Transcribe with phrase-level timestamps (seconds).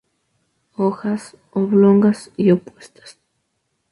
[0.77, 3.19] Hojas, oblongas y opuestas.